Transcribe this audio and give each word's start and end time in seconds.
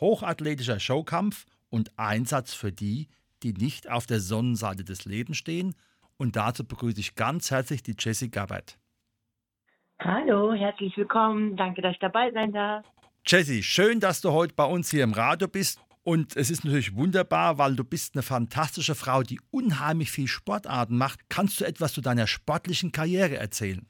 hochathletischer 0.00 0.80
Showkampf 0.80 1.46
und 1.70 1.98
Einsatz 1.98 2.54
für 2.54 2.72
die, 2.72 3.08
die 3.42 3.52
nicht 3.52 3.90
auf 3.90 4.06
der 4.06 4.20
Sonnenseite 4.20 4.84
des 4.84 5.04
Lebens 5.04 5.36
stehen. 5.36 5.74
Und 6.16 6.36
dazu 6.36 6.64
begrüße 6.64 7.00
ich 7.00 7.14
ganz 7.14 7.50
herzlich 7.50 7.82
die 7.82 7.96
Jessie 7.98 8.30
Gabbard. 8.30 8.78
Hallo, 10.00 10.52
herzlich 10.54 10.96
willkommen. 10.96 11.56
Danke, 11.56 11.82
dass 11.82 11.92
ich 11.92 11.98
dabei 12.00 12.30
sein 12.32 12.52
darf. 12.52 12.84
Jessie, 13.26 13.62
schön, 13.62 14.00
dass 14.00 14.20
du 14.20 14.32
heute 14.32 14.54
bei 14.54 14.64
uns 14.64 14.90
hier 14.90 15.04
im 15.04 15.12
Radio 15.12 15.48
bist 15.48 15.80
und 16.04 16.36
es 16.36 16.50
ist 16.50 16.64
natürlich 16.64 16.94
wunderbar, 16.94 17.56
weil 17.56 17.76
du 17.76 17.82
bist 17.82 18.14
eine 18.14 18.22
fantastische 18.22 18.94
Frau, 18.94 19.22
die 19.22 19.40
unheimlich 19.50 20.10
viel 20.10 20.28
Sportarten 20.28 20.98
macht. 20.98 21.30
Kannst 21.30 21.60
du 21.60 21.64
etwas 21.64 21.94
zu 21.94 22.02
deiner 22.02 22.26
sportlichen 22.26 22.92
Karriere 22.92 23.38
erzählen? 23.38 23.86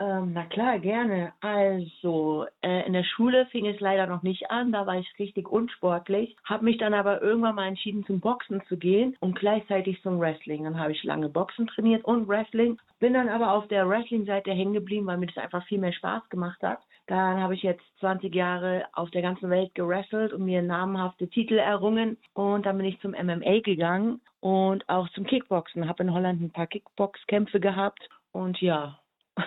Ähm, 0.00 0.32
na 0.32 0.46
klar, 0.46 0.78
gerne. 0.78 1.34
Also, 1.42 2.46
äh, 2.62 2.86
in 2.86 2.94
der 2.94 3.04
Schule 3.04 3.44
fing 3.46 3.66
es 3.66 3.80
leider 3.80 4.06
noch 4.06 4.22
nicht 4.22 4.50
an, 4.50 4.72
da 4.72 4.86
war 4.86 4.98
ich 4.98 5.18
richtig 5.18 5.46
unsportlich, 5.46 6.34
habe 6.44 6.64
mich 6.64 6.78
dann 6.78 6.94
aber 6.94 7.20
irgendwann 7.20 7.56
mal 7.56 7.68
entschieden, 7.68 8.06
zum 8.06 8.18
Boxen 8.18 8.62
zu 8.66 8.78
gehen 8.78 9.14
und 9.20 9.38
gleichzeitig 9.38 10.00
zum 10.02 10.18
Wrestling. 10.18 10.64
Dann 10.64 10.80
habe 10.80 10.92
ich 10.92 11.04
lange 11.04 11.28
Boxen 11.28 11.66
trainiert 11.66 12.02
und 12.06 12.28
Wrestling, 12.28 12.78
bin 12.98 13.12
dann 13.12 13.28
aber 13.28 13.52
auf 13.52 13.68
der 13.68 13.86
Wrestling-Seite 13.86 14.52
hängen 14.52 14.72
geblieben, 14.72 15.06
weil 15.06 15.18
mir 15.18 15.26
das 15.26 15.36
einfach 15.36 15.66
viel 15.66 15.78
mehr 15.78 15.92
Spaß 15.92 16.30
gemacht 16.30 16.62
hat. 16.62 16.78
Dann 17.06 17.38
habe 17.38 17.54
ich 17.54 17.62
jetzt 17.62 17.84
20 17.98 18.34
Jahre 18.34 18.86
auf 18.94 19.10
der 19.10 19.20
ganzen 19.20 19.50
Welt 19.50 19.74
gewrestelt 19.74 20.32
und 20.32 20.46
mir 20.46 20.62
namhafte 20.62 21.28
Titel 21.28 21.58
errungen. 21.58 22.16
Und 22.32 22.64
dann 22.64 22.78
bin 22.78 22.86
ich 22.86 23.00
zum 23.00 23.10
MMA 23.10 23.60
gegangen 23.60 24.22
und 24.40 24.88
auch 24.88 25.10
zum 25.10 25.26
Kickboxen. 25.26 25.86
Habe 25.86 26.04
in 26.04 26.14
Holland 26.14 26.40
ein 26.40 26.52
paar 26.52 26.68
Kickboxkämpfe 26.68 27.60
gehabt. 27.60 28.08
Und 28.32 28.60
ja, 28.62 29.00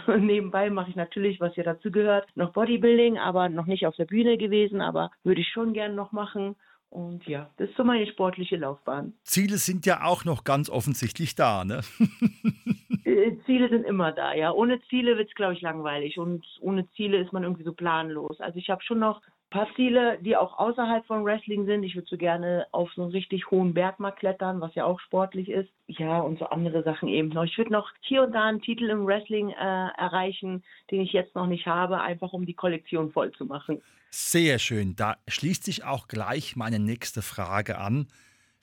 nebenbei 0.19 0.69
mache 0.69 0.89
ich 0.89 0.95
natürlich, 0.95 1.39
was 1.39 1.55
ja 1.55 1.63
dazu 1.63 1.91
gehört, 1.91 2.27
noch 2.35 2.53
Bodybuilding, 2.53 3.17
aber 3.17 3.49
noch 3.49 3.65
nicht 3.65 3.85
auf 3.87 3.95
der 3.95 4.05
Bühne 4.05 4.37
gewesen, 4.37 4.81
aber 4.81 5.11
würde 5.23 5.41
ich 5.41 5.49
schon 5.49 5.73
gern 5.73 5.95
noch 5.95 6.11
machen. 6.11 6.55
Und 6.89 7.25
ja, 7.25 7.49
das 7.57 7.69
ist 7.69 7.77
so 7.77 7.83
meine 7.83 8.05
sportliche 8.05 8.55
Laufbahn. 8.55 9.13
Ziele 9.23 9.57
sind 9.57 9.87
ja 9.87 10.03
auch 10.03 10.25
noch 10.25 10.43
ganz 10.43 10.69
offensichtlich 10.69 11.33
da, 11.33 11.65
ne? 11.65 11.81
Äh, 13.05 13.35
Ziele 13.45 13.67
sind 13.67 13.85
immer 13.85 14.11
da, 14.11 14.33
ja. 14.33 14.51
Ohne 14.51 14.81
Ziele 14.89 15.17
wird 15.17 15.29
es, 15.29 15.35
glaube 15.35 15.53
ich, 15.53 15.61
langweilig. 15.61 16.17
Und 16.17 16.45
ohne 16.61 16.89
Ziele 16.91 17.17
ist 17.17 17.33
man 17.33 17.43
irgendwie 17.43 17.63
so 17.63 17.73
planlos. 17.73 18.39
Also 18.39 18.57
ich 18.57 18.69
habe 18.69 18.81
schon 18.81 18.99
noch 18.99 19.21
paar 19.53 19.67
Ziele, 19.75 20.17
die 20.19 20.35
auch 20.35 20.57
außerhalb 20.57 21.05
von 21.05 21.23
Wrestling 21.23 21.65
sind. 21.65 21.83
Ich 21.83 21.95
würde 21.95 22.07
so 22.09 22.17
gerne 22.17 22.65
auf 22.71 22.91
so 22.93 23.03
einen 23.03 23.11
richtig 23.11 23.51
hohen 23.51 23.75
Berg 23.75 23.99
mal 23.99 24.11
klettern, 24.11 24.59
was 24.59 24.73
ja 24.73 24.83
auch 24.83 24.99
sportlich 24.99 25.47
ist. 25.47 25.69
Ja, 25.85 26.19
und 26.21 26.39
so 26.39 26.45
andere 26.45 26.83
Sachen 26.83 27.07
eben 27.07 27.29
noch. 27.29 27.43
Ich 27.43 27.57
würde 27.57 27.71
noch 27.71 27.91
hier 28.01 28.23
und 28.23 28.33
da 28.33 28.45
einen 28.45 28.61
Titel 28.61 28.89
im 28.89 29.05
Wrestling 29.05 29.51
äh, 29.51 29.53
erreichen, 29.53 30.63
den 30.89 31.01
ich 31.01 31.13
jetzt 31.13 31.35
noch 31.35 31.45
nicht 31.45 31.67
habe, 31.67 32.01
einfach 32.01 32.33
um 32.33 32.47
die 32.47 32.55
Kollektion 32.55 33.11
voll 33.11 33.31
zu 33.33 33.45
machen. 33.45 33.81
Sehr 34.09 34.57
schön. 34.57 34.95
Da 34.95 35.17
schließt 35.27 35.63
sich 35.63 35.83
auch 35.83 36.07
gleich 36.07 36.55
meine 36.55 36.79
nächste 36.79 37.21
Frage 37.21 37.77
an. 37.77 38.07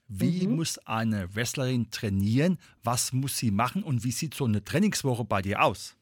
Wie 0.08 0.48
mhm. 0.48 0.56
muss 0.56 0.78
eine 0.78 1.36
Wrestlerin 1.36 1.92
trainieren? 1.92 2.58
Was 2.82 3.12
muss 3.12 3.38
sie 3.38 3.52
machen? 3.52 3.84
Und 3.84 4.02
wie 4.02 4.10
sieht 4.10 4.34
so 4.34 4.44
eine 4.44 4.64
Trainingswoche 4.64 5.24
bei 5.24 5.40
dir 5.40 5.62
aus? 5.62 5.96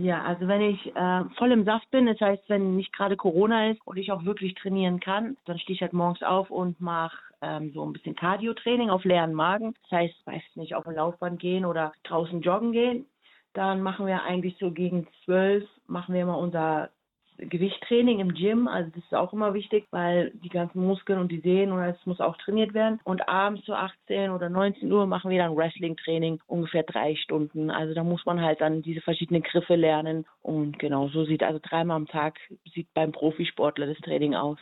Ja, 0.00 0.22
also 0.22 0.46
wenn 0.46 0.60
ich 0.60 0.94
äh, 0.94 1.24
voll 1.38 1.50
im 1.50 1.64
Saft 1.64 1.90
bin, 1.90 2.06
das 2.06 2.20
heißt, 2.20 2.44
wenn 2.46 2.76
nicht 2.76 2.92
gerade 2.92 3.16
Corona 3.16 3.70
ist 3.72 3.84
und 3.84 3.96
ich 3.96 4.12
auch 4.12 4.24
wirklich 4.24 4.54
trainieren 4.54 5.00
kann, 5.00 5.36
dann 5.44 5.58
stehe 5.58 5.74
ich 5.74 5.82
halt 5.82 5.92
morgens 5.92 6.22
auf 6.22 6.50
und 6.50 6.80
mache 6.80 7.18
ähm, 7.42 7.72
so 7.72 7.84
ein 7.84 7.92
bisschen 7.92 8.14
Cardio-Training 8.14 8.90
auf 8.90 9.02
leeren 9.02 9.34
Magen. 9.34 9.74
Das 9.82 9.98
heißt, 9.98 10.14
weiß 10.24 10.42
nicht, 10.54 10.76
auf 10.76 10.86
ein 10.86 10.94
Laufband 10.94 11.40
gehen 11.40 11.64
oder 11.64 11.92
draußen 12.04 12.42
joggen 12.42 12.70
gehen. 12.70 13.06
Dann 13.54 13.82
machen 13.82 14.06
wir 14.06 14.22
eigentlich 14.22 14.56
so 14.60 14.70
gegen 14.70 15.08
zwölf, 15.24 15.64
machen 15.88 16.14
wir 16.14 16.22
immer 16.22 16.38
unser 16.38 16.90
Gewichttraining 17.38 18.18
im 18.18 18.34
Gym, 18.34 18.66
also 18.66 18.90
das 18.94 19.04
ist 19.04 19.14
auch 19.14 19.32
immer 19.32 19.54
wichtig, 19.54 19.86
weil 19.90 20.32
die 20.42 20.48
ganzen 20.48 20.84
Muskeln 20.84 21.20
und 21.20 21.30
die 21.30 21.40
Sehnen 21.40 21.72
und 21.72 21.80
das 21.80 21.96
muss 22.04 22.20
auch 22.20 22.36
trainiert 22.36 22.74
werden. 22.74 23.00
Und 23.04 23.28
abends 23.28 23.64
so 23.64 23.74
18 23.74 24.30
oder 24.30 24.48
19 24.48 24.90
Uhr 24.90 25.06
machen 25.06 25.30
wir 25.30 25.38
dann 25.38 25.56
Wrestling-Training, 25.56 26.40
ungefähr 26.46 26.82
drei 26.82 27.14
Stunden. 27.14 27.70
Also 27.70 27.94
da 27.94 28.02
muss 28.02 28.26
man 28.26 28.40
halt 28.40 28.60
dann 28.60 28.82
diese 28.82 29.00
verschiedenen 29.00 29.42
Griffe 29.42 29.76
lernen. 29.76 30.26
Und 30.42 30.78
genau, 30.78 31.08
so 31.08 31.24
sieht 31.24 31.42
also 31.42 31.60
dreimal 31.62 31.96
am 31.96 32.08
Tag 32.08 32.38
sieht 32.74 32.92
beim 32.92 33.12
Profisportler 33.12 33.86
das 33.86 33.98
Training 33.98 34.34
aus. 34.34 34.58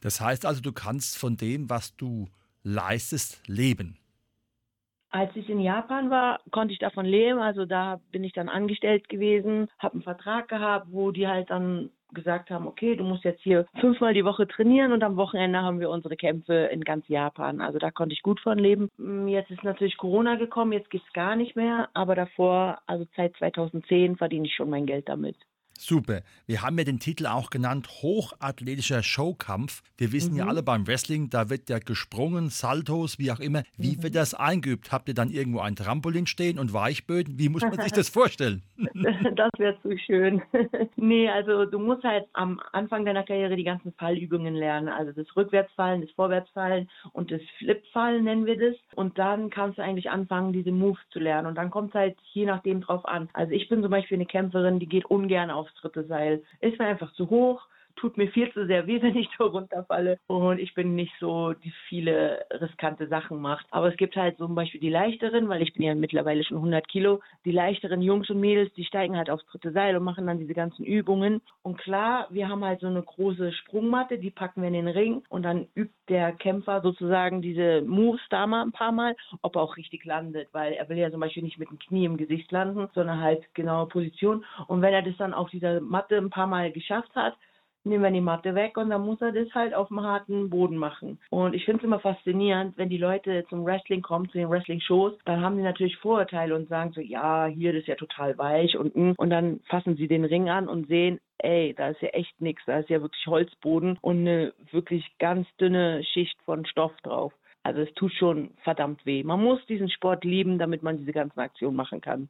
Das 0.00 0.20
heißt 0.20 0.46
also, 0.46 0.62
du 0.62 0.72
kannst 0.72 1.18
von 1.18 1.36
dem, 1.36 1.68
was 1.68 1.96
du 1.96 2.28
leistest, 2.62 3.42
leben. 3.48 3.98
Als 5.10 5.34
ich 5.34 5.50
in 5.50 5.58
Japan 5.58 6.08
war, 6.08 6.38
konnte 6.52 6.72
ich 6.72 6.78
davon 6.78 7.04
leben. 7.04 7.40
Also 7.40 7.66
da 7.66 8.00
bin 8.12 8.22
ich 8.22 8.32
dann 8.32 8.48
angestellt 8.48 9.08
gewesen, 9.08 9.68
habe 9.78 9.94
einen 9.94 10.02
Vertrag 10.02 10.48
gehabt, 10.48 10.86
wo 10.90 11.10
die 11.10 11.26
halt 11.26 11.50
dann 11.50 11.90
gesagt 12.12 12.50
haben, 12.50 12.66
okay, 12.66 12.96
du 12.96 13.04
musst 13.04 13.24
jetzt 13.24 13.42
hier 13.42 13.66
fünfmal 13.80 14.14
die 14.14 14.24
Woche 14.24 14.46
trainieren 14.46 14.92
und 14.92 15.02
am 15.02 15.16
Wochenende 15.16 15.60
haben 15.60 15.80
wir 15.80 15.90
unsere 15.90 16.16
Kämpfe 16.16 16.68
in 16.72 16.82
ganz 16.82 17.06
Japan. 17.08 17.60
Also 17.60 17.78
da 17.78 17.90
konnte 17.90 18.12
ich 18.12 18.22
gut 18.22 18.40
von 18.40 18.58
leben. 18.58 18.90
Mm, 18.96 19.28
jetzt 19.28 19.50
ist 19.50 19.64
natürlich 19.64 19.96
Corona 19.96 20.36
gekommen, 20.36 20.72
jetzt 20.72 20.90
geht 20.90 21.02
es 21.06 21.12
gar 21.12 21.36
nicht 21.36 21.56
mehr, 21.56 21.88
aber 21.94 22.14
davor, 22.14 22.80
also 22.86 23.06
seit 23.16 23.36
2010, 23.36 24.16
verdiene 24.16 24.46
ich 24.46 24.54
schon 24.54 24.70
mein 24.70 24.86
Geld 24.86 25.08
damit. 25.08 25.36
Super. 25.80 26.20
Wir 26.46 26.60
haben 26.60 26.76
ja 26.76 26.84
den 26.84 26.98
Titel 26.98 27.26
auch 27.26 27.48
genannt 27.48 27.88
Hochathletischer 28.02 29.02
Showkampf. 29.02 29.82
Wir 29.96 30.12
wissen 30.12 30.32
mhm. 30.32 30.38
ja 30.40 30.46
alle 30.46 30.62
beim 30.62 30.86
Wrestling, 30.86 31.30
da 31.30 31.48
wird 31.48 31.70
ja 31.70 31.78
gesprungen, 31.78 32.50
Saltos, 32.50 33.18
wie 33.18 33.32
auch 33.32 33.40
immer. 33.40 33.62
Wie 33.78 33.96
mhm. 33.96 34.02
wird 34.02 34.14
das 34.14 34.34
eingeübt? 34.34 34.92
Habt 34.92 35.08
ihr 35.08 35.14
dann 35.14 35.30
irgendwo 35.30 35.60
ein 35.60 35.76
Trampolin 35.76 36.26
stehen 36.26 36.58
und 36.58 36.74
Weichböden? 36.74 37.38
Wie 37.38 37.48
muss 37.48 37.62
man 37.62 37.80
sich 37.80 37.92
das 37.92 38.08
vorstellen? 38.10 38.62
das 38.76 39.50
wäre 39.56 39.80
zu 39.80 39.96
schön. 39.96 40.42
nee, 40.96 41.30
also 41.30 41.64
du 41.64 41.78
musst 41.78 42.04
halt 42.04 42.26
am 42.34 42.60
Anfang 42.72 43.06
deiner 43.06 43.22
Karriere 43.22 43.56
die 43.56 43.64
ganzen 43.64 43.94
Fallübungen 43.94 44.54
lernen. 44.54 44.90
Also 44.90 45.12
das 45.12 45.34
Rückwärtsfallen, 45.34 46.02
das 46.02 46.10
Vorwärtsfallen 46.10 46.90
und 47.14 47.30
das 47.30 47.40
Flipfallen 47.56 48.24
nennen 48.24 48.44
wir 48.44 48.58
das. 48.58 48.76
Und 48.96 49.18
dann 49.18 49.48
kannst 49.48 49.78
du 49.78 49.82
eigentlich 49.82 50.10
anfangen, 50.10 50.52
diese 50.52 50.72
Moves 50.72 51.00
zu 51.10 51.20
lernen. 51.20 51.46
Und 51.46 51.54
dann 51.54 51.70
kommt 51.70 51.88
es 51.90 51.94
halt 51.94 52.18
je 52.34 52.44
nachdem 52.44 52.82
drauf 52.82 53.06
an. 53.06 53.30
Also 53.32 53.54
ich 53.54 53.70
bin 53.70 53.80
zum 53.80 53.90
Beispiel 53.90 54.18
eine 54.18 54.26
Kämpferin, 54.26 54.78
die 54.78 54.86
geht 54.86 55.06
ungern 55.06 55.50
auf 55.50 55.69
aufs 55.70 55.80
dritte 55.80 56.04
Seil. 56.04 56.42
Ist 56.60 56.78
mir 56.78 56.86
einfach 56.86 57.12
zu 57.14 57.30
hoch, 57.30 57.66
tut 57.96 58.16
mir 58.16 58.28
viel 58.28 58.52
zu 58.52 58.66
sehr 58.66 58.86
weh, 58.86 59.00
wenn 59.02 59.16
ich 59.16 59.28
da 59.38 59.44
runterfalle. 59.44 60.18
Und 60.26 60.58
ich 60.58 60.74
bin 60.74 60.94
nicht 60.94 61.12
so, 61.20 61.52
die 61.52 61.72
viele 61.88 62.44
riskante 62.50 63.08
Sachen 63.08 63.40
macht. 63.40 63.66
Aber 63.70 63.88
es 63.88 63.96
gibt 63.96 64.16
halt 64.16 64.38
zum 64.38 64.54
Beispiel 64.54 64.80
die 64.80 64.90
leichteren, 64.90 65.48
weil 65.48 65.62
ich 65.62 65.72
bin 65.74 65.82
ja 65.82 65.94
mittlerweile 65.94 66.44
schon 66.44 66.58
100 66.58 66.86
Kilo. 66.88 67.20
Die 67.44 67.52
leichteren 67.52 68.02
Jungs 68.02 68.30
und 68.30 68.40
Mädels, 68.40 68.72
die 68.74 68.84
steigen 68.84 69.16
halt 69.16 69.30
aufs 69.30 69.46
dritte 69.46 69.72
Seil 69.72 69.96
und 69.96 70.04
machen 70.04 70.26
dann 70.26 70.38
diese 70.38 70.54
ganzen 70.54 70.84
Übungen. 70.84 71.40
Und 71.62 71.78
klar, 71.78 72.26
wir 72.30 72.48
haben 72.48 72.64
halt 72.64 72.80
so 72.80 72.86
eine 72.86 73.02
große 73.02 73.52
Sprungmatte, 73.52 74.18
die 74.18 74.30
packen 74.30 74.62
wir 74.62 74.68
in 74.68 74.74
den 74.74 74.88
Ring 74.88 75.22
und 75.28 75.42
dann 75.42 75.66
übt 75.74 75.94
der 76.08 76.32
Kämpfer 76.32 76.80
sozusagen 76.82 77.40
diese 77.40 77.82
Moves 77.82 78.20
da 78.30 78.46
mal 78.46 78.62
ein 78.62 78.72
paar 78.72 78.92
Mal, 78.92 79.16
ob 79.42 79.56
er 79.56 79.62
auch 79.62 79.76
richtig 79.76 80.04
landet, 80.04 80.48
weil 80.52 80.72
er 80.72 80.88
will 80.88 80.98
ja 80.98 81.10
zum 81.10 81.20
Beispiel 81.20 81.42
nicht 81.42 81.58
mit 81.58 81.70
dem 81.70 81.78
Knie 81.78 82.04
im 82.04 82.16
Gesicht 82.16 82.50
landen, 82.50 82.88
sondern 82.94 83.20
halt 83.20 83.42
genaue 83.54 83.86
Position. 83.86 84.44
Und 84.66 84.82
wenn 84.82 84.92
er 84.92 85.02
das 85.02 85.16
dann 85.16 85.32
auf 85.32 85.50
dieser 85.50 85.80
Matte 85.80 86.16
ein 86.16 86.30
paar 86.30 86.48
Mal 86.48 86.72
geschafft 86.72 87.14
hat, 87.14 87.36
nehmen 87.84 88.04
wir 88.04 88.10
die 88.10 88.20
Matte 88.20 88.54
weg 88.54 88.76
und 88.76 88.90
dann 88.90 89.04
muss 89.04 89.20
er 89.20 89.32
das 89.32 89.52
halt 89.54 89.74
auf 89.74 89.88
dem 89.88 90.02
harten 90.02 90.50
Boden 90.50 90.76
machen. 90.76 91.18
Und 91.30 91.54
ich 91.54 91.64
finde 91.64 91.78
es 91.78 91.84
immer 91.84 92.00
faszinierend, 92.00 92.76
wenn 92.76 92.88
die 92.88 92.98
Leute 92.98 93.44
zum 93.48 93.64
Wrestling 93.64 94.02
kommen, 94.02 94.28
zu 94.28 94.38
den 94.38 94.50
Wrestling-Shows, 94.50 95.14
dann 95.24 95.40
haben 95.40 95.56
die 95.56 95.62
natürlich 95.62 95.96
Vorurteile 95.96 96.54
und 96.54 96.68
sagen 96.68 96.92
so, 96.92 97.00
ja, 97.00 97.46
hier, 97.46 97.72
das 97.72 97.82
ist 97.82 97.88
ja 97.88 97.94
total 97.94 98.36
weich 98.38 98.76
und 98.76 98.94
hm. 98.94 99.14
und 99.16 99.30
dann 99.30 99.60
fassen 99.68 99.96
sie 99.96 100.08
den 100.08 100.24
Ring 100.24 100.48
an 100.48 100.68
und 100.68 100.88
sehen, 100.88 101.20
ey, 101.38 101.74
da 101.74 101.88
ist 101.88 102.02
ja 102.02 102.08
echt 102.08 102.40
nichts, 102.40 102.62
da 102.66 102.78
ist 102.78 102.90
ja 102.90 103.00
wirklich 103.00 103.26
Holzboden 103.26 103.98
und 104.00 104.20
eine 104.20 104.52
wirklich 104.70 105.04
ganz 105.18 105.46
dünne 105.58 106.04
Schicht 106.04 106.40
von 106.44 106.66
Stoff 106.66 106.92
drauf. 107.02 107.32
Also 107.62 107.82
es 107.82 107.92
tut 107.94 108.12
schon 108.14 108.50
verdammt 108.62 109.04
weh. 109.04 109.22
Man 109.22 109.42
muss 109.42 109.64
diesen 109.66 109.90
Sport 109.90 110.24
lieben, 110.24 110.58
damit 110.58 110.82
man 110.82 110.96
diese 110.96 111.12
ganzen 111.12 111.40
Aktionen 111.40 111.76
machen 111.76 112.00
kann. 112.00 112.28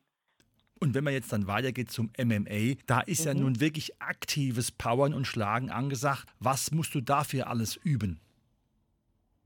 Und 0.81 0.95
wenn 0.95 1.05
man 1.05 1.13
jetzt 1.13 1.33
dann 1.33 1.47
weitergeht 1.47 1.91
zum 1.91 2.11
MMA, 2.19 2.77
da 2.87 3.01
ist 3.01 3.21
mhm. 3.21 3.27
ja 3.27 3.35
nun 3.35 3.61
wirklich 3.61 4.01
aktives 4.01 4.73
Powern 4.73 5.13
und 5.13 5.27
Schlagen 5.27 5.71
angesagt. 5.71 6.27
Was 6.41 6.73
musst 6.73 6.95
du 6.95 7.03
dafür 7.03 7.49
alles 7.49 7.77
üben? 7.77 8.19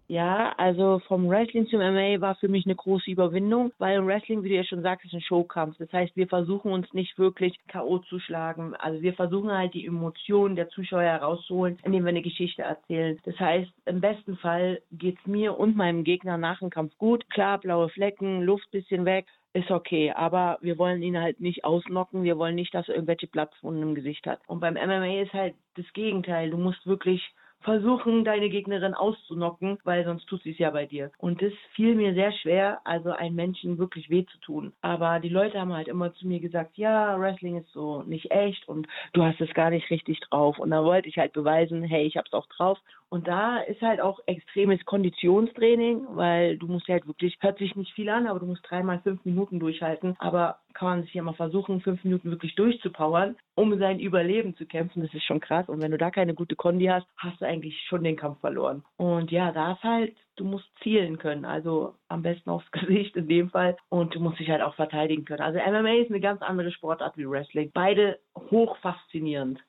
Ja, 0.06 0.52
also 0.58 0.98
vom 1.08 1.30
Wrestling 1.30 1.66
zum 1.68 1.80
MMA 1.80 2.20
war 2.20 2.34
für 2.34 2.48
mich 2.48 2.66
eine 2.66 2.74
große 2.74 3.10
Überwindung, 3.10 3.72
weil 3.78 3.98
im 3.98 4.06
Wrestling, 4.06 4.42
wie 4.42 4.50
du 4.50 4.54
ja 4.54 4.64
schon 4.64 4.82
sagst, 4.82 5.06
ist 5.06 5.14
ein 5.14 5.22
Showkampf. 5.22 5.78
Das 5.78 5.90
heißt, 5.92 6.14
wir 6.14 6.28
versuchen 6.28 6.72
uns 6.72 6.92
nicht 6.92 7.18
wirklich 7.18 7.58
K.O. 7.68 8.00
zu 8.00 8.18
schlagen. 8.18 8.74
Also 8.76 9.00
wir 9.00 9.14
versuchen 9.14 9.50
halt 9.50 9.72
die 9.72 9.86
Emotionen 9.86 10.56
der 10.56 10.68
Zuschauer 10.68 11.02
herauszuholen, 11.02 11.78
indem 11.84 12.04
wir 12.04 12.10
eine 12.10 12.20
Geschichte 12.20 12.62
erzählen. 12.62 13.18
Das 13.24 13.38
heißt, 13.40 13.70
im 13.86 14.02
besten 14.02 14.36
Fall 14.36 14.82
geht's 14.92 15.26
mir 15.26 15.58
und 15.58 15.74
meinem 15.74 16.04
Gegner 16.04 16.36
nach 16.36 16.58
dem 16.58 16.68
Kampf 16.68 16.96
gut. 16.98 17.28
Klar, 17.30 17.58
blaue 17.58 17.88
Flecken, 17.88 18.42
Luft 18.42 18.70
bisschen 18.72 19.06
weg, 19.06 19.26
ist 19.54 19.70
okay, 19.70 20.10
aber 20.10 20.58
wir 20.60 20.76
wollen 20.76 21.02
ihn 21.02 21.18
halt 21.18 21.40
nicht 21.40 21.64
ausnocken, 21.64 22.24
wir 22.24 22.36
wollen 22.36 22.56
nicht, 22.56 22.74
dass 22.74 22.88
er 22.88 22.96
irgendwelche 22.96 23.28
Platzwunden 23.28 23.82
im 23.82 23.94
Gesicht 23.94 24.26
hat. 24.26 24.40
Und 24.48 24.60
beim 24.60 24.74
MMA 24.74 25.22
ist 25.22 25.32
halt 25.32 25.54
das 25.76 25.90
Gegenteil. 25.94 26.50
Du 26.50 26.58
musst 26.58 26.84
wirklich 26.86 27.22
versuchen, 27.64 28.24
deine 28.24 28.50
Gegnerin 28.50 28.94
auszunocken, 28.94 29.78
weil 29.84 30.04
sonst 30.04 30.26
tut 30.26 30.42
sie 30.42 30.52
es 30.52 30.58
ja 30.58 30.70
bei 30.70 30.86
dir. 30.86 31.10
Und 31.18 31.42
das 31.42 31.52
fiel 31.74 31.94
mir 31.94 32.14
sehr 32.14 32.32
schwer, 32.32 32.80
also 32.84 33.10
einem 33.10 33.34
Menschen 33.34 33.78
wirklich 33.78 34.10
weh 34.10 34.24
zu 34.26 34.38
tun. 34.38 34.72
Aber 34.82 35.18
die 35.18 35.30
Leute 35.30 35.58
haben 35.58 35.72
halt 35.72 35.88
immer 35.88 36.12
zu 36.14 36.26
mir 36.26 36.40
gesagt, 36.40 36.76
ja, 36.76 37.18
Wrestling 37.18 37.56
ist 37.56 37.72
so 37.72 38.02
nicht 38.02 38.30
echt 38.30 38.68
und 38.68 38.86
du 39.14 39.24
hast 39.24 39.40
es 39.40 39.52
gar 39.54 39.70
nicht 39.70 39.90
richtig 39.90 40.20
drauf. 40.20 40.58
Und 40.58 40.70
da 40.70 40.84
wollte 40.84 41.08
ich 41.08 41.18
halt 41.18 41.32
beweisen, 41.32 41.82
hey, 41.82 42.04
ich 42.04 42.16
hab's 42.16 42.32
auch 42.32 42.46
drauf. 42.46 42.78
Und 43.08 43.28
da 43.28 43.58
ist 43.58 43.80
halt 43.80 44.00
auch 44.00 44.18
extremes 44.26 44.84
Konditionstraining, 44.84 46.06
weil 46.10 46.58
du 46.58 46.66
musst 46.66 46.88
halt 46.88 47.06
wirklich, 47.06 47.36
hört 47.40 47.58
sich 47.58 47.76
nicht 47.76 47.92
viel 47.92 48.08
an, 48.08 48.26
aber 48.26 48.40
du 48.40 48.46
musst 48.46 48.68
dreimal 48.68 49.00
fünf 49.00 49.24
Minuten 49.24 49.60
durchhalten. 49.60 50.16
Aber 50.18 50.58
kann 50.74 50.88
man 50.88 51.02
sich 51.02 51.14
ja 51.14 51.22
mal 51.22 51.34
versuchen, 51.34 51.80
fünf 51.80 52.02
Minuten 52.04 52.30
wirklich 52.30 52.54
durchzupowern, 52.56 53.36
um 53.54 53.78
sein 53.78 54.00
Überleben 54.00 54.56
zu 54.56 54.66
kämpfen. 54.66 55.02
Das 55.02 55.14
ist 55.14 55.24
schon 55.24 55.40
krass. 55.40 55.68
Und 55.68 55.80
wenn 55.80 55.92
du 55.92 55.98
da 55.98 56.10
keine 56.10 56.34
gute 56.34 56.56
Kondi 56.56 56.86
hast, 56.86 57.06
hast 57.16 57.40
du 57.40 57.46
eigentlich 57.46 57.80
schon 57.88 58.04
den 58.04 58.16
Kampf 58.16 58.40
verloren. 58.40 58.84
Und 58.96 59.30
ja, 59.30 59.52
da 59.52 59.72
ist 59.72 59.82
halt, 59.82 60.16
du 60.36 60.44
musst 60.44 60.66
zielen 60.82 61.18
können. 61.18 61.44
Also 61.44 61.94
am 62.08 62.22
besten 62.22 62.50
aufs 62.50 62.70
Gesicht 62.72 63.16
in 63.16 63.28
dem 63.28 63.50
Fall. 63.50 63.76
Und 63.88 64.14
du 64.14 64.20
musst 64.20 64.40
dich 64.40 64.50
halt 64.50 64.62
auch 64.62 64.74
verteidigen 64.74 65.24
können. 65.24 65.42
Also 65.42 65.58
MMA 65.58 66.02
ist 66.02 66.10
eine 66.10 66.20
ganz 66.20 66.42
andere 66.42 66.72
Sportart 66.72 67.16
wie 67.16 67.28
Wrestling. 67.28 67.70
Beide 67.72 68.18
hoch 68.50 68.76
faszinierend. 68.78 69.60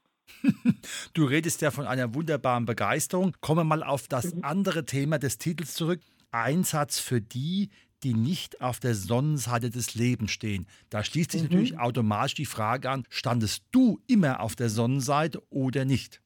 Du 1.14 1.26
redest 1.26 1.62
ja 1.62 1.72
von 1.72 1.88
einer 1.88 2.14
wunderbaren 2.14 2.66
Begeisterung. 2.66 3.34
Kommen 3.40 3.60
wir 3.60 3.64
mal 3.64 3.84
auf 3.84 4.08
das 4.08 4.36
mhm. 4.36 4.44
andere 4.44 4.86
Thema 4.86 5.18
des 5.18 5.38
Titels 5.38 5.76
zurück. 5.76 6.02
Einsatz 6.32 7.00
für 7.00 7.22
die, 7.22 7.70
die 8.04 8.14
nicht 8.14 8.62
auf 8.62 8.80
der 8.80 8.94
Sonnenseite 8.94 9.70
des 9.70 9.96
Lebens 9.96 10.32
stehen. 10.32 10.68
Da 10.90 11.04
schließt 11.04 11.32
sich 11.32 11.44
mhm. 11.44 11.50
natürlich 11.50 11.80
automatisch 11.80 12.36
die 12.36 12.46
Frage 12.46 12.90
an, 12.90 13.04
standest 13.10 13.64
du 13.72 14.00
immer 14.08 14.42
auf 14.42 14.56
der 14.56 14.70
Sonnenseite 14.70 15.42
oder 15.50 15.86
nicht? 15.86 16.22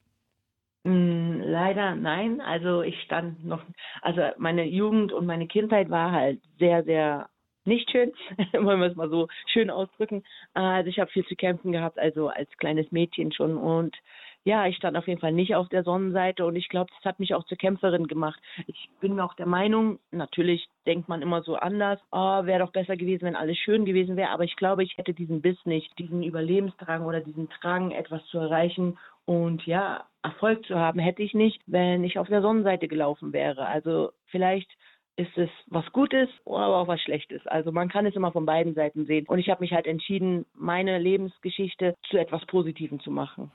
Mm, 0.84 1.40
leider 1.40 1.94
nein. 1.94 2.40
Also 2.40 2.82
ich 2.82 3.00
stand 3.02 3.44
noch, 3.44 3.62
also 4.02 4.22
meine 4.38 4.64
Jugend 4.64 5.12
und 5.12 5.26
meine 5.26 5.46
Kindheit 5.46 5.90
war 5.90 6.12
halt 6.12 6.40
sehr, 6.58 6.84
sehr 6.84 7.28
nicht 7.64 7.90
schön, 7.90 8.12
wollen 8.52 8.80
wir 8.80 8.88
es 8.88 8.96
mal 8.96 9.10
so 9.10 9.28
schön 9.52 9.70
ausdrücken. 9.70 10.22
Also 10.54 10.88
ich 10.88 10.98
habe 10.98 11.10
viel 11.10 11.26
zu 11.26 11.36
kämpfen 11.36 11.72
gehabt, 11.72 11.98
also 11.98 12.28
als 12.28 12.50
kleines 12.56 12.90
Mädchen 12.90 13.32
schon. 13.32 13.56
Und 13.56 13.96
ja, 14.44 14.66
ich 14.66 14.76
stand 14.76 14.96
auf 14.96 15.06
jeden 15.06 15.20
Fall 15.20 15.32
nicht 15.32 15.54
auf 15.54 15.68
der 15.68 15.84
Sonnenseite 15.84 16.46
und 16.46 16.56
ich 16.56 16.68
glaube, 16.68 16.90
das 16.96 17.04
hat 17.04 17.20
mich 17.20 17.34
auch 17.34 17.44
zur 17.44 17.58
Kämpferin 17.58 18.06
gemacht. 18.06 18.40
Ich 18.66 18.88
bin 19.00 19.20
auch 19.20 19.34
der 19.34 19.46
Meinung, 19.46 19.98
natürlich 20.10 20.68
denkt 20.86 21.08
man 21.08 21.20
immer 21.20 21.42
so 21.42 21.56
anders, 21.56 22.00
oh, 22.10 22.44
wäre 22.44 22.60
doch 22.60 22.72
besser 22.72 22.96
gewesen, 22.96 23.24
wenn 23.24 23.36
alles 23.36 23.58
schön 23.58 23.84
gewesen 23.84 24.16
wäre, 24.16 24.30
aber 24.30 24.44
ich 24.44 24.56
glaube, 24.56 24.82
ich 24.82 24.96
hätte 24.96 25.12
diesen 25.12 25.42
Biss 25.42 25.58
nicht, 25.64 25.98
diesen 25.98 26.22
Überlebensdrang 26.22 27.04
oder 27.04 27.20
diesen 27.20 27.48
Drang, 27.60 27.90
etwas 27.90 28.24
zu 28.26 28.38
erreichen 28.38 28.98
und 29.26 29.66
ja, 29.66 30.04
Erfolg 30.22 30.64
zu 30.66 30.76
haben, 30.76 30.98
hätte 30.98 31.22
ich 31.22 31.34
nicht, 31.34 31.60
wenn 31.66 32.04
ich 32.04 32.18
auf 32.18 32.28
der 32.28 32.42
Sonnenseite 32.42 32.88
gelaufen 32.88 33.32
wäre. 33.32 33.66
Also 33.66 34.10
vielleicht 34.26 34.70
ist 35.16 35.36
es 35.36 35.50
was 35.66 35.84
Gutes, 35.92 36.28
aber 36.46 36.78
auch 36.78 36.88
was 36.88 37.00
Schlechtes. 37.00 37.46
Also 37.46 37.72
man 37.72 37.88
kann 37.88 38.06
es 38.06 38.16
immer 38.16 38.32
von 38.32 38.46
beiden 38.46 38.74
Seiten 38.74 39.06
sehen. 39.06 39.26
Und 39.28 39.38
ich 39.38 39.50
habe 39.50 39.62
mich 39.62 39.72
halt 39.72 39.86
entschieden, 39.86 40.46
meine 40.54 40.98
Lebensgeschichte 40.98 41.94
zu 42.08 42.18
etwas 42.18 42.44
Positivem 42.46 43.00
zu 43.00 43.10
machen. 43.10 43.50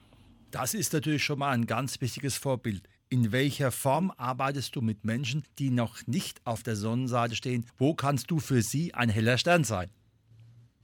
Das 0.56 0.74
ist 0.74 0.94
natürlich 0.94 1.22
schon 1.22 1.40
mal 1.40 1.52
ein 1.52 1.66
ganz 1.66 2.00
wichtiges 2.00 2.38
Vorbild. 2.38 2.88
In 3.10 3.34
welcher 3.34 3.72
Form 3.74 4.13
arbeitest 4.16 4.74
du 4.78 4.81
mit 4.81 5.04
Menschen, 5.04 5.44
die 5.60 5.69
noch 5.69 6.07
nicht 6.07 6.40
auf 6.46 6.63
der 6.63 6.78
Sonnenseite 6.78 7.36
stehen? 7.36 7.66
Wo 7.78 7.94
kannst 7.94 8.31
du 8.31 8.40
für 8.40 8.62
sie 8.62 8.94
ein 8.94 9.10
heller 9.10 9.38
Stern 9.38 9.66
sein? 9.66 9.90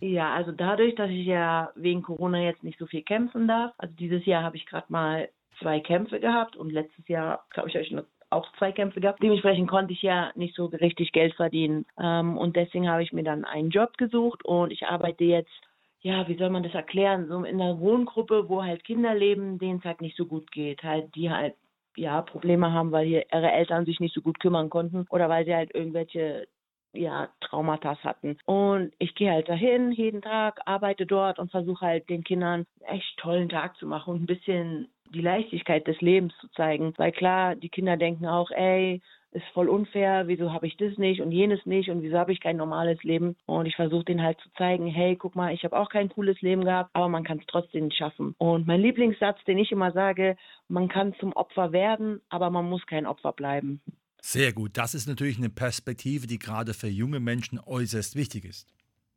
Ja, 0.01 0.33
also 0.33 0.51
dadurch, 0.51 0.95
dass 0.95 1.09
ich 1.09 1.25
ja 1.25 1.71
wegen 1.75 2.01
Corona 2.01 2.41
jetzt 2.41 2.65
nicht 2.65 2.79
so 2.79 2.85
viel 2.85 3.01
kämpfen 3.01 3.47
darf, 3.47 3.71
also 3.77 3.95
dieses 3.95 4.25
Jahr 4.25 4.43
habe 4.43 4.57
ich 4.57 4.65
gerade 4.65 4.87
mal 4.89 5.29
zwei 5.61 5.79
Kämpfe 5.79 6.19
gehabt 6.19 6.57
und 6.57 6.69
letztes 6.69 7.07
Jahr, 7.07 7.45
glaube 7.51 7.69
ich, 7.69 7.75
habe 7.75 7.85
ich 7.85 7.95
auch 8.29 8.51
zwei 8.57 8.73
Kämpfe 8.73 8.99
gehabt. 8.99 9.23
Dementsprechend 9.23 9.69
konnte 9.69 9.93
ich 9.93 10.01
ja 10.01 10.33
nicht 10.35 10.53
so 10.53 10.65
richtig 10.65 11.13
Geld 11.13 11.33
verdienen. 11.35 11.85
Ähm, 11.97 12.37
und 12.37 12.57
deswegen 12.57 12.89
habe 12.89 13.03
ich 13.03 13.13
mir 13.13 13.23
dann 13.23 13.45
einen 13.45 13.69
Job 13.69 13.97
gesucht 13.97 14.43
und 14.43 14.71
ich 14.71 14.85
arbeite 14.85 15.23
jetzt, 15.23 15.61
ja, 16.01 16.27
wie 16.27 16.37
soll 16.37 16.49
man 16.49 16.63
das 16.63 16.73
erklären, 16.73 17.27
so 17.27 17.43
in 17.43 17.61
einer 17.61 17.79
Wohngruppe, 17.79 18.49
wo 18.49 18.63
halt 18.63 18.83
Kinder 18.83 19.13
leben, 19.13 19.59
denen 19.59 19.79
es 19.79 19.85
halt 19.85 20.01
nicht 20.01 20.17
so 20.17 20.25
gut 20.25 20.51
geht. 20.51 20.83
Halt, 20.83 21.13
die 21.15 21.29
halt 21.29 21.55
ja, 21.95 22.21
Probleme 22.21 22.71
haben, 22.71 22.91
weil 22.91 23.05
hier 23.05 23.25
ihre 23.31 23.51
Eltern 23.51 23.85
sich 23.85 23.99
nicht 23.99 24.15
so 24.15 24.21
gut 24.21 24.39
kümmern 24.39 24.69
konnten 24.69 25.05
oder 25.09 25.29
weil 25.29 25.45
sie 25.45 25.53
halt 25.53 25.73
irgendwelche 25.75 26.47
ja, 26.93 27.29
Traumata 27.39 27.97
hatten. 28.03 28.37
Und 28.45 28.93
ich 28.99 29.15
gehe 29.15 29.31
halt 29.31 29.47
dahin 29.47 29.91
jeden 29.91 30.21
Tag, 30.21 30.59
arbeite 30.65 31.05
dort 31.05 31.39
und 31.39 31.51
versuche 31.51 31.85
halt 31.85 32.09
den 32.09 32.23
Kindern 32.23 32.65
einen 32.81 32.97
echt 32.97 33.17
tollen 33.17 33.49
Tag 33.49 33.77
zu 33.77 33.85
machen 33.85 34.13
und 34.13 34.23
ein 34.23 34.25
bisschen 34.25 34.89
die 35.13 35.21
Leichtigkeit 35.21 35.87
des 35.87 35.99
Lebens 36.01 36.33
zu 36.39 36.47
zeigen. 36.49 36.93
Weil 36.97 37.11
klar, 37.11 37.55
die 37.55 37.69
Kinder 37.69 37.97
denken 37.97 38.25
auch, 38.27 38.51
ey, 38.51 39.01
ist 39.31 39.45
voll 39.53 39.69
unfair, 39.69 40.27
wieso 40.27 40.51
habe 40.51 40.67
ich 40.67 40.75
das 40.77 40.97
nicht 40.97 41.21
und 41.21 41.31
jenes 41.31 41.65
nicht 41.65 41.89
und 41.89 42.01
wieso 42.01 42.17
habe 42.17 42.33
ich 42.33 42.41
kein 42.41 42.57
normales 42.57 43.01
Leben. 43.03 43.37
Und 43.45 43.65
ich 43.65 43.75
versuche 43.75 44.03
denen 44.03 44.21
halt 44.21 44.39
zu 44.41 44.49
zeigen, 44.57 44.87
hey, 44.87 45.15
guck 45.15 45.35
mal, 45.35 45.53
ich 45.53 45.63
habe 45.63 45.77
auch 45.77 45.89
kein 45.89 46.09
cooles 46.09 46.41
Leben 46.41 46.65
gehabt, 46.65 46.89
aber 46.93 47.07
man 47.07 47.23
kann 47.23 47.39
es 47.39 47.45
trotzdem 47.47 47.91
schaffen. 47.91 48.35
Und 48.37 48.67
mein 48.67 48.81
Lieblingssatz, 48.81 49.41
den 49.45 49.57
ich 49.57 49.71
immer 49.71 49.91
sage, 49.93 50.35
man 50.67 50.89
kann 50.89 51.13
zum 51.19 51.31
Opfer 51.33 51.71
werden, 51.71 52.21
aber 52.29 52.49
man 52.49 52.69
muss 52.69 52.85
kein 52.85 53.05
Opfer 53.05 53.31
bleiben. 53.31 53.81
Sehr 54.21 54.53
gut. 54.53 54.71
Das 54.77 54.93
ist 54.93 55.07
natürlich 55.07 55.37
eine 55.37 55.49
Perspektive, 55.49 56.27
die 56.27 56.37
gerade 56.37 56.73
für 56.73 56.87
junge 56.87 57.19
Menschen 57.19 57.59
äußerst 57.59 58.15
wichtig 58.15 58.45
ist. 58.45 58.67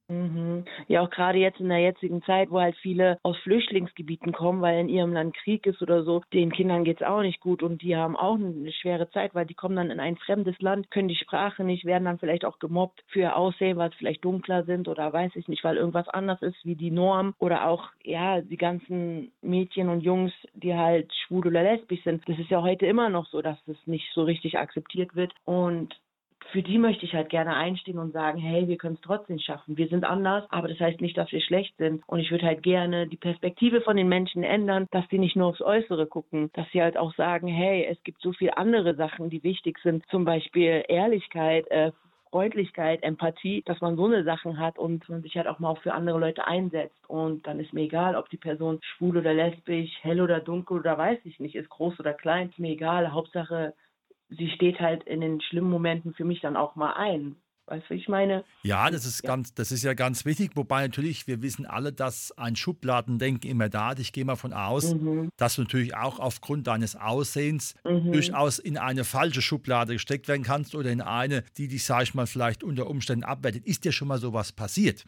Mhm. 0.09 0.65
Ja, 0.87 1.01
auch 1.01 1.09
gerade 1.09 1.39
jetzt 1.39 1.61
in 1.61 1.71
der 1.71 1.79
jetzigen 1.79 2.23
Zeit, 2.25 2.51
wo 2.51 2.61
halt 2.61 2.77
viele 2.77 3.19
aus 3.23 3.39
Flüchtlingsgebieten 3.39 4.33
kommen, 4.33 4.61
weil 4.61 4.81
in 4.81 4.91
ihrem 4.91 5.15
Land 5.15 5.35
Krieg 5.35 5.65
ist 5.67 5.81
oder 5.81 6.03
so, 6.05 6.23
den 6.35 6.53
Kindern 6.53 6.85
geht's 6.85 7.03
auch 7.03 7.23
nicht 7.23 7.41
gut 7.41 7.62
und 7.62 7.81
die 7.81 7.97
haben 7.97 8.15
auch 8.15 8.35
eine 8.35 8.71
schwere 8.73 9.09
Zeit, 9.11 9.35
weil 9.35 9.47
die 9.47 9.55
kommen 9.55 9.77
dann 9.77 9.91
in 9.91 10.01
ein 10.01 10.17
fremdes 10.19 10.61
Land, 10.61 10.91
können 10.91 11.09
die 11.09 11.17
Sprache 11.17 11.65
nicht, 11.65 11.87
werden 11.87 12.05
dann 12.05 12.19
vielleicht 12.19 12.45
auch 12.45 12.59
gemobbt 12.59 13.03
für 13.09 13.21
ihr 13.21 13.37
Aussehen, 13.37 13.79
weil 13.79 13.91
sie 13.93 13.97
vielleicht 13.97 14.25
dunkler 14.27 14.65
sind 14.65 14.89
oder 14.89 15.11
weiß 15.11 15.33
ich 15.37 15.49
nicht, 15.49 15.65
weil 15.65 15.79
irgendwas 15.79 16.09
anders 16.09 16.43
ist 16.43 16.62
wie 16.67 16.77
die 16.77 16.91
Norm 16.91 17.35
oder 17.39 17.67
auch, 17.67 17.89
ja, 18.03 18.43
die 18.43 18.59
ganzen 18.59 19.33
Mädchen 19.41 19.89
und 19.89 20.01
Jungs, 20.03 20.33
die 20.53 20.75
halt 20.75 21.11
schwul 21.15 21.47
oder 21.47 21.62
lesbisch 21.62 22.05
sind. 22.05 22.29
Das 22.29 22.39
ist 22.39 22.51
ja 22.51 22.61
heute 22.61 22.85
immer 22.85 23.09
noch 23.09 23.27
so, 23.29 23.41
dass 23.41 23.56
es 23.67 23.79
nicht 23.87 24.06
so 24.12 24.25
richtig 24.25 24.59
akzeptiert 24.59 25.17
wird 25.17 25.33
und 25.47 25.95
für 26.55 26.63
die 26.63 26.79
möchte 26.79 27.05
ich 27.05 27.13
halt 27.15 27.31
gerne 27.31 27.56
einstehen 27.56 27.99
und 27.99 28.13
sagen, 28.13 28.39
hey, 28.39 28.69
wir 28.69 28.77
können 28.77 28.94
es 28.94 29.01
trotzdem 29.01 29.41
schaffen. 29.41 29.77
Wir 29.77 29.89
sind 29.89 30.05
anders, 30.05 30.44
aber 30.51 30.69
das 30.69 30.79
heißt 30.79 31.01
nicht, 31.01 31.19
dass 31.19 31.32
wir 31.32 31.41
schlecht 31.41 31.77
sind. 31.79 32.05
Und 32.06 32.20
ich 32.20 32.31
würde 32.31 32.46
halt 32.46 32.63
gerne 32.63 33.08
die 33.08 33.17
Perspektive 33.17 33.81
von 33.81 33.96
den 33.96 34.08
Menschen 34.08 34.44
ändern, 34.44 34.87
dass 34.93 35.05
sie 35.11 35.19
nicht 35.19 35.34
nur 35.34 35.49
aufs 35.49 35.61
Äußere 35.61 36.06
gucken, 36.06 36.51
dass 36.55 36.70
sie 36.70 36.81
halt 36.81 36.96
auch 36.96 37.13
sagen, 37.17 37.49
hey, 37.49 37.84
es 37.91 38.01
gibt 38.05 38.23
so 38.23 38.32
viele 38.32 38.56
andere 38.56 38.94
Sachen, 38.94 39.31
die 39.31 39.43
wichtig 39.43 39.81
sind, 39.82 40.06
zum 40.11 40.25
Beispiel 40.25 40.84
Ehrlichkeit, 40.87 41.69
äh, 41.73 41.91
Freundlichkeit, 42.31 43.03
Empathie, 43.03 43.65
dass 43.67 43.81
man 43.81 43.96
so 43.96 44.05
eine 44.06 44.23
Sachen 44.23 44.61
hat 44.61 44.79
und 44.79 45.08
man 45.08 45.23
sich 45.23 45.37
halt 45.37 45.49
auch 45.49 45.58
mal 45.58 45.75
für 45.75 45.93
andere 45.93 46.20
Leute 46.20 46.46
einsetzt. 46.46 47.08
Und 47.08 47.49
dann 47.49 47.58
ist 47.58 47.73
mir 47.73 47.82
egal, 47.82 48.15
ob 48.15 48.31
die 48.31 48.37
Person 48.37 48.79
schwul 48.81 49.17
oder 49.17 49.34
lesbisch, 49.34 49.91
hell 50.03 50.20
oder 50.20 50.39
dunkel 50.39 50.79
oder 50.79 50.96
weiß 50.96 51.19
ich 51.25 51.41
nicht, 51.41 51.56
ist 51.56 51.69
groß 51.69 51.99
oder 51.99 52.13
klein, 52.13 52.51
ist 52.51 52.61
mir 52.61 52.70
egal. 52.70 53.11
Hauptsache, 53.13 53.75
sie 54.28 54.50
steht 54.50 54.81
halt 54.81 55.04
in 55.04 55.20
den 55.20 55.40
schlimmen 55.40 55.70
Momenten 55.70 56.14
für 56.14 56.24
mich 56.24 56.40
dann 56.40 56.56
auch 56.56 56.76
mal 56.76 56.93
ein. 56.94 57.36
Weißt 57.66 57.88
du, 57.88 57.94
ich 57.94 58.08
meine? 58.08 58.44
Ja, 58.62 58.90
das 58.90 59.06
ist 59.06 59.24
ja. 59.24 59.28
ganz, 59.28 59.54
das 59.54 59.72
ist 59.72 59.82
ja 59.84 59.94
ganz 59.94 60.26
wichtig. 60.26 60.50
Wobei 60.54 60.82
natürlich, 60.82 61.26
wir 61.26 61.40
wissen 61.40 61.64
alle, 61.64 61.94
dass 61.94 62.36
ein 62.36 62.56
Schubladendenken 62.56 63.48
immer 63.50 63.70
da 63.70 63.93
ist. 63.93 64.00
Ich 64.00 64.12
gehe 64.12 64.24
mal 64.26 64.36
von 64.36 64.52
aus, 64.52 64.94
mhm. 64.94 65.31
dass 65.38 65.56
du 65.56 65.62
natürlich 65.62 65.96
auch 65.96 66.19
aufgrund 66.19 66.66
deines 66.66 66.94
Aussehens 66.94 67.74
mhm. 67.84 68.12
durchaus 68.12 68.58
in 68.58 68.76
eine 68.76 69.04
falsche 69.04 69.40
Schublade 69.40 69.94
gesteckt 69.94 70.28
werden 70.28 70.43
kannst 70.43 70.74
oder 70.74 70.90
in 70.90 71.00
eine, 71.00 71.43
die 71.56 71.69
dich, 71.69 71.84
sag 71.84 72.02
ich 72.02 72.14
mal, 72.14 72.26
vielleicht 72.26 72.62
unter 72.62 72.86
Umständen 72.86 73.24
abwertet. 73.24 73.64
Ist 73.64 73.84
dir 73.84 73.93
schon 73.93 74.08
mal 74.08 74.19
sowas 74.19 74.52
passiert? 74.52 75.06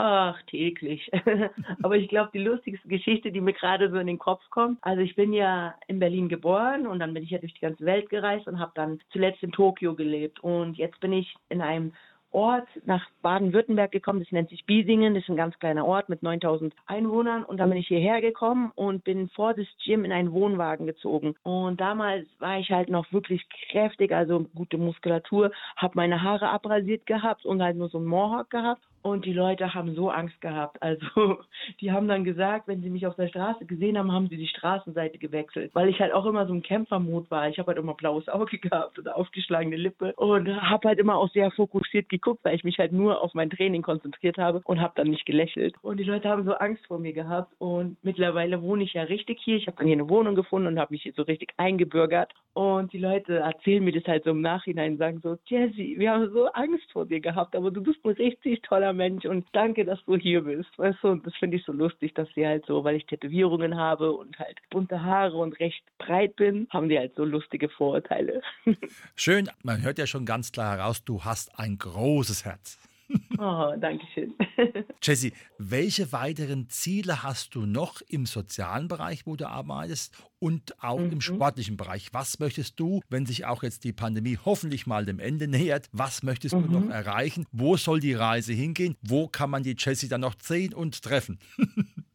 Ach, 0.00 0.40
täglich. 0.42 1.10
Aber 1.82 1.96
ich 1.96 2.08
glaube, 2.08 2.30
die 2.32 2.38
lustigste 2.38 2.86
Geschichte, 2.86 3.32
die 3.32 3.40
mir 3.40 3.52
gerade 3.52 3.90
so 3.90 3.96
in 3.96 4.06
den 4.06 4.18
Kopf 4.18 4.48
kommt, 4.50 4.78
also 4.80 5.02
ich 5.02 5.16
bin 5.16 5.32
ja 5.32 5.74
in 5.88 5.98
Berlin 5.98 6.28
geboren 6.28 6.86
und 6.86 7.00
dann 7.00 7.12
bin 7.12 7.24
ich 7.24 7.30
ja 7.30 7.38
durch 7.38 7.54
die 7.54 7.60
ganze 7.60 7.84
Welt 7.84 8.08
gereist 8.08 8.46
und 8.46 8.60
habe 8.60 8.70
dann 8.76 9.00
zuletzt 9.10 9.42
in 9.42 9.50
Tokio 9.50 9.96
gelebt. 9.96 10.38
Und 10.38 10.78
jetzt 10.78 11.00
bin 11.00 11.12
ich 11.12 11.34
in 11.48 11.60
einem 11.60 11.92
Ort 12.30 12.68
nach 12.84 13.04
Baden-Württemberg 13.22 13.90
gekommen, 13.90 14.20
das 14.20 14.30
nennt 14.30 14.50
sich 14.50 14.66
Biesingen, 14.66 15.14
das 15.14 15.24
ist 15.24 15.30
ein 15.30 15.36
ganz 15.36 15.58
kleiner 15.58 15.86
Ort 15.86 16.10
mit 16.10 16.22
9000 16.22 16.74
Einwohnern 16.86 17.42
und 17.42 17.56
dann 17.56 17.70
bin 17.70 17.78
ich 17.78 17.88
hierher 17.88 18.20
gekommen 18.20 18.70
und 18.74 19.02
bin 19.02 19.30
vor 19.30 19.54
das 19.54 19.66
Gym 19.82 20.04
in 20.04 20.12
einen 20.12 20.32
Wohnwagen 20.32 20.86
gezogen 20.86 21.36
und 21.42 21.80
damals 21.80 22.26
war 22.38 22.58
ich 22.58 22.70
halt 22.70 22.90
noch 22.90 23.10
wirklich 23.14 23.48
kräftig, 23.70 24.12
also 24.12 24.40
gute 24.54 24.76
Muskulatur, 24.76 25.52
habe 25.76 25.94
meine 25.96 26.22
Haare 26.22 26.50
abrasiert 26.50 27.06
gehabt 27.06 27.46
und 27.46 27.62
halt 27.62 27.78
nur 27.78 27.88
so 27.88 27.96
einen 27.96 28.06
Mohawk 28.06 28.50
gehabt 28.50 28.82
und 29.02 29.24
die 29.24 29.32
Leute 29.32 29.74
haben 29.74 29.94
so 29.94 30.10
Angst 30.10 30.40
gehabt. 30.40 30.78
Also 30.88 31.38
die 31.80 31.92
haben 31.92 32.08
dann 32.08 32.24
gesagt, 32.24 32.66
wenn 32.66 32.80
sie 32.80 32.88
mich 32.88 33.06
auf 33.06 33.14
der 33.16 33.28
Straße 33.28 33.66
gesehen 33.66 33.98
haben, 33.98 34.10
haben 34.10 34.28
sie 34.28 34.38
die 34.38 34.46
Straßenseite 34.46 35.18
gewechselt. 35.18 35.70
Weil 35.74 35.88
ich 35.88 36.00
halt 36.00 36.14
auch 36.14 36.24
immer 36.24 36.46
so 36.46 36.54
ein 36.54 36.62
Kämpfermut 36.62 37.30
war. 37.30 37.48
Ich 37.48 37.58
habe 37.58 37.68
halt 37.68 37.78
immer 37.78 37.92
blaues 37.92 38.26
Auge 38.28 38.58
gehabt 38.58 38.98
oder 38.98 39.16
aufgeschlagene 39.16 39.76
Lippe 39.76 40.14
und 40.14 40.48
habe 40.48 40.88
halt 40.88 40.98
immer 40.98 41.16
auch 41.16 41.30
sehr 41.30 41.50
fokussiert 41.50 42.08
geguckt, 42.08 42.40
weil 42.42 42.54
ich 42.54 42.64
mich 42.64 42.78
halt 42.78 42.92
nur 42.92 43.20
auf 43.20 43.34
mein 43.34 43.50
Training 43.50 43.82
konzentriert 43.82 44.38
habe 44.38 44.62
und 44.64 44.80
habe 44.80 44.94
dann 44.96 45.08
nicht 45.08 45.26
gelächelt. 45.26 45.74
Und 45.82 45.98
die 45.98 46.04
Leute 46.04 46.28
haben 46.28 46.44
so 46.44 46.54
Angst 46.54 46.86
vor 46.86 46.98
mir 46.98 47.12
gehabt. 47.12 47.52
Und 47.58 48.02
mittlerweile 48.02 48.62
wohne 48.62 48.84
ich 48.84 48.94
ja 48.94 49.02
richtig 49.02 49.40
hier. 49.42 49.56
Ich 49.56 49.66
habe 49.66 49.76
dann 49.76 49.86
hier 49.86 49.96
eine 49.96 50.08
Wohnung 50.08 50.34
gefunden 50.34 50.68
und 50.68 50.78
habe 50.78 50.94
mich 50.94 51.02
hier 51.02 51.12
so 51.14 51.22
richtig 51.22 51.52
eingebürgert. 51.58 52.32
Und 52.54 52.92
die 52.92 52.98
Leute 52.98 53.38
erzählen 53.38 53.84
mir 53.84 53.92
das 53.92 54.04
halt 54.06 54.24
so 54.24 54.30
im 54.30 54.40
Nachhinein, 54.40 54.96
sagen 54.96 55.20
so, 55.22 55.36
Jessie, 55.46 55.98
wir 55.98 56.12
haben 56.12 56.30
so 56.32 56.46
Angst 56.46 56.90
vor 56.92 57.06
dir 57.06 57.20
gehabt, 57.20 57.54
aber 57.54 57.70
du 57.70 57.82
bist 57.82 58.04
ein 58.04 58.12
richtig 58.12 58.62
toller 58.62 58.87
Mensch 58.92 59.24
und 59.24 59.46
danke, 59.52 59.84
dass 59.84 59.98
du 60.04 60.16
hier 60.16 60.42
bist. 60.42 60.68
Weißt 60.76 60.98
du, 61.02 61.08
und 61.08 61.26
das 61.26 61.34
finde 61.36 61.56
ich 61.56 61.64
so 61.64 61.72
lustig, 61.72 62.14
dass 62.14 62.28
sie 62.34 62.46
halt 62.46 62.64
so, 62.66 62.84
weil 62.84 62.96
ich 62.96 63.06
Tätowierungen 63.06 63.76
habe 63.76 64.12
und 64.12 64.38
halt 64.38 64.58
bunte 64.70 65.02
Haare 65.02 65.36
und 65.36 65.58
recht 65.60 65.82
breit 65.98 66.36
bin, 66.36 66.66
haben 66.70 66.88
die 66.88 66.98
halt 66.98 67.14
so 67.14 67.24
lustige 67.24 67.68
Vorurteile. 67.68 68.42
Schön, 69.16 69.48
man 69.62 69.82
hört 69.82 69.98
ja 69.98 70.06
schon 70.06 70.24
ganz 70.24 70.52
klar 70.52 70.76
heraus, 70.76 71.04
du 71.04 71.24
hast 71.24 71.58
ein 71.58 71.78
großes 71.78 72.44
Herz. 72.44 72.78
Oh, 73.40 73.72
danke 73.80 74.04
schön. 74.14 74.34
Jessie, 75.02 75.32
welche 75.58 76.10
weiteren 76.10 76.68
Ziele 76.68 77.22
hast 77.22 77.54
du 77.54 77.66
noch 77.66 78.00
im 78.08 78.26
sozialen 78.26 78.88
Bereich, 78.88 79.26
wo 79.26 79.36
du 79.36 79.48
arbeitest 79.48 80.16
und 80.40 80.82
auch 80.82 80.98
mhm. 80.98 81.12
im 81.12 81.20
sportlichen 81.20 81.76
Bereich? 81.76 82.08
Was 82.12 82.40
möchtest 82.40 82.80
du, 82.80 83.00
wenn 83.08 83.26
sich 83.26 83.46
auch 83.46 83.62
jetzt 83.62 83.84
die 83.84 83.92
Pandemie 83.92 84.38
hoffentlich 84.44 84.88
mal 84.88 85.04
dem 85.04 85.20
Ende 85.20 85.46
nähert, 85.46 85.88
was 85.92 86.24
möchtest 86.24 86.56
mhm. 86.56 86.64
du 86.64 86.80
noch 86.80 86.90
erreichen? 86.90 87.46
Wo 87.52 87.76
soll 87.76 88.00
die 88.00 88.14
Reise 88.14 88.52
hingehen? 88.52 88.96
Wo 89.02 89.28
kann 89.28 89.50
man 89.50 89.62
die 89.62 89.76
Jessie 89.78 90.08
dann 90.08 90.22
noch 90.22 90.34
sehen 90.42 90.74
und 90.74 91.00
treffen? 91.00 91.38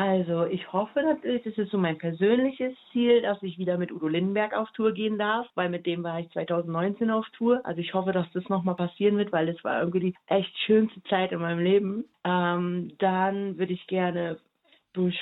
Also 0.00 0.46
ich 0.46 0.72
hoffe 0.72 1.02
natürlich, 1.02 1.42
das 1.42 1.58
ist 1.58 1.70
so 1.70 1.76
mein 1.76 1.98
persönliches 1.98 2.72
Ziel, 2.90 3.20
dass 3.20 3.42
ich 3.42 3.58
wieder 3.58 3.76
mit 3.76 3.92
Udo 3.92 4.08
Lindenberg 4.08 4.56
auf 4.56 4.70
Tour 4.70 4.92
gehen 4.92 5.18
darf, 5.18 5.46
weil 5.56 5.68
mit 5.68 5.84
dem 5.84 6.02
war 6.02 6.18
ich 6.18 6.30
2019 6.30 7.10
auf 7.10 7.28
Tour. 7.36 7.60
Also 7.64 7.82
ich 7.82 7.92
hoffe, 7.92 8.12
dass 8.12 8.26
das 8.32 8.48
nochmal 8.48 8.76
passieren 8.76 9.18
wird, 9.18 9.30
weil 9.30 9.44
das 9.52 9.62
war 9.62 9.78
irgendwie 9.78 10.00
die 10.00 10.14
echt 10.26 10.56
schönste 10.60 11.02
Zeit 11.02 11.32
in 11.32 11.40
meinem 11.40 11.58
Leben. 11.58 12.06
Ähm, 12.24 12.92
dann 12.96 13.58
würde 13.58 13.74
ich 13.74 13.86
gerne 13.88 14.38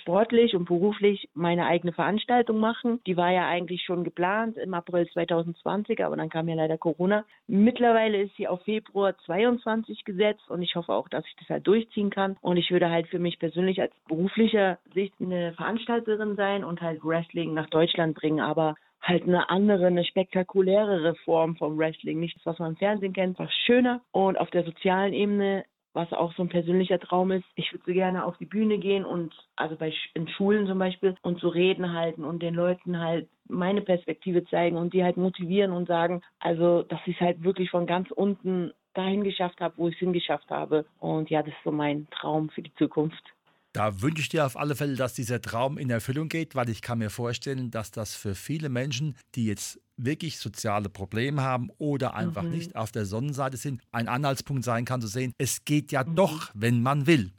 sportlich 0.00 0.54
und 0.54 0.64
beruflich 0.64 1.28
meine 1.34 1.66
eigene 1.66 1.92
Veranstaltung 1.92 2.58
machen. 2.58 3.00
Die 3.06 3.16
war 3.16 3.30
ja 3.30 3.46
eigentlich 3.46 3.82
schon 3.82 4.04
geplant 4.04 4.56
im 4.56 4.74
April 4.74 5.08
2020, 5.08 6.04
aber 6.04 6.16
dann 6.16 6.30
kam 6.30 6.48
ja 6.48 6.54
leider 6.54 6.78
Corona. 6.78 7.24
Mittlerweile 7.46 8.22
ist 8.22 8.34
sie 8.36 8.48
auf 8.48 8.62
Februar 8.62 9.16
22 9.26 10.04
gesetzt 10.04 10.48
und 10.48 10.62
ich 10.62 10.74
hoffe 10.74 10.92
auch, 10.92 11.08
dass 11.08 11.24
ich 11.26 11.36
das 11.36 11.48
halt 11.48 11.66
durchziehen 11.66 12.10
kann. 12.10 12.36
Und 12.40 12.56
ich 12.56 12.70
würde 12.70 12.90
halt 12.90 13.08
für 13.08 13.18
mich 13.18 13.38
persönlich 13.38 13.80
als 13.80 13.92
beruflicher 14.08 14.78
Sicht 14.94 15.14
eine 15.20 15.52
Veranstalterin 15.54 16.36
sein 16.36 16.64
und 16.64 16.80
halt 16.80 17.04
Wrestling 17.04 17.54
nach 17.54 17.68
Deutschland 17.68 18.16
bringen, 18.16 18.40
aber 18.40 18.74
halt 19.00 19.24
eine 19.24 19.48
andere, 19.50 19.86
eine 19.86 20.04
spektakulärere 20.04 21.14
Form 21.24 21.56
vom 21.56 21.78
Wrestling. 21.78 22.20
Nicht 22.20 22.36
das, 22.36 22.46
was 22.46 22.58
man 22.58 22.72
im 22.72 22.76
Fernsehen 22.76 23.12
kennt, 23.12 23.38
was 23.38 23.52
schöner. 23.66 24.00
Und 24.12 24.38
auf 24.38 24.50
der 24.50 24.64
sozialen 24.64 25.12
Ebene 25.12 25.64
was 25.98 26.12
auch 26.12 26.32
so 26.36 26.42
ein 26.44 26.48
persönlicher 26.48 27.00
Traum 27.00 27.32
ist. 27.32 27.44
Ich 27.56 27.72
würde 27.72 27.82
so 27.84 27.92
gerne 27.92 28.24
auf 28.24 28.38
die 28.38 28.46
Bühne 28.46 28.78
gehen 28.78 29.04
und 29.04 29.34
also 29.56 29.74
bei 29.74 29.92
in 30.14 30.28
Schulen 30.28 30.68
zum 30.68 30.78
Beispiel 30.78 31.16
und 31.22 31.40
so 31.40 31.48
Reden 31.48 31.92
halten 31.92 32.24
und 32.24 32.40
den 32.40 32.54
Leuten 32.54 33.00
halt 33.00 33.28
meine 33.48 33.80
Perspektive 33.80 34.44
zeigen 34.44 34.76
und 34.76 34.94
die 34.94 35.02
halt 35.02 35.16
motivieren 35.16 35.72
und 35.72 35.88
sagen, 35.88 36.22
also 36.38 36.84
dass 36.84 37.00
ich 37.06 37.16
es 37.16 37.20
halt 37.20 37.42
wirklich 37.42 37.70
von 37.70 37.86
ganz 37.86 38.12
unten 38.12 38.70
dahin 38.94 39.24
geschafft 39.24 39.60
habe, 39.60 39.74
wo 39.76 39.88
ich 39.88 39.94
es 39.94 39.98
hingeschafft 39.98 40.48
habe. 40.50 40.86
Und 41.00 41.30
ja, 41.30 41.42
das 41.42 41.52
ist 41.52 41.64
so 41.64 41.72
mein 41.72 42.06
Traum 42.12 42.48
für 42.50 42.62
die 42.62 42.74
Zukunft. 42.74 43.22
Da 43.72 44.00
wünsche 44.00 44.22
ich 44.22 44.28
dir 44.28 44.46
auf 44.46 44.56
alle 44.56 44.76
Fälle, 44.76 44.94
dass 44.94 45.14
dieser 45.14 45.42
Traum 45.42 45.78
in 45.78 45.90
Erfüllung 45.90 46.28
geht, 46.28 46.54
weil 46.54 46.68
ich 46.68 46.80
kann 46.80 46.98
mir 46.98 47.10
vorstellen, 47.10 47.72
dass 47.72 47.90
das 47.90 48.14
für 48.14 48.36
viele 48.36 48.68
Menschen, 48.68 49.16
die 49.34 49.46
jetzt 49.46 49.80
wirklich 49.98 50.38
soziale 50.38 50.88
Probleme 50.88 51.42
haben 51.42 51.70
oder 51.78 52.14
einfach 52.14 52.42
mhm. 52.42 52.50
nicht 52.50 52.76
auf 52.76 52.92
der 52.92 53.04
Sonnenseite 53.04 53.56
sind, 53.56 53.82
ein 53.92 54.08
Anhaltspunkt 54.08 54.64
sein 54.64 54.84
kann 54.84 55.00
zu 55.00 55.08
sehen, 55.08 55.32
es 55.38 55.64
geht 55.64 55.92
ja 55.92 56.04
mhm. 56.04 56.14
doch, 56.14 56.50
wenn 56.54 56.82
man 56.82 57.06
will. 57.06 57.32